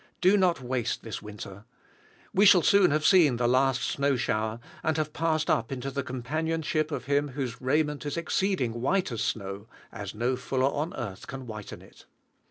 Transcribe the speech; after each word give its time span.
Do 0.19 0.35
not 0.35 0.61
waste 0.61 1.03
this 1.03 1.21
winter. 1.21 1.63
We 2.33 2.47
shall 2.47 2.63
soon 2.63 2.89
have 2.89 3.05
seen 3.05 3.35
the 3.37 3.47
last 3.47 3.83
snow 3.83 4.15
shower, 4.15 4.59
and 4.81 4.97
have 4.97 5.13
passed 5.13 5.47
up 5.47 5.71
into 5.71 5.91
the 5.91 6.01
companionship 6.01 6.89
of 6.89 7.05
Him 7.05 7.27
whose 7.27 7.61
raiment 7.61 8.03
is 8.07 8.17
exceeding 8.17 8.81
white 8.81 9.11
as 9.11 9.21
snow 9.21 9.67
as 9.91 10.15
no 10.15 10.35
fuller 10.35 10.71
on 10.73 10.95
earth 10.95 11.27
can 11.27 11.45
whiten 11.45 11.83
it. 11.83 12.05